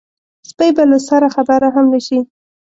[0.49, 2.19] سپۍ به له سره خبره هم نه شي.